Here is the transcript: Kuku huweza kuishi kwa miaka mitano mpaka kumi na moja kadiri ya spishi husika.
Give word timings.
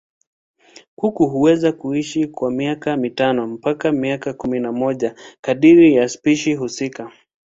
Kuku 0.95 1.27
huweza 1.27 1.71
kuishi 1.71 2.27
kwa 2.27 2.51
miaka 2.51 2.97
mitano 2.97 3.47
mpaka 3.47 4.33
kumi 4.33 4.59
na 4.59 4.71
moja 4.71 5.15
kadiri 5.41 5.95
ya 5.95 6.09
spishi 6.09 6.53
husika. 6.55 7.11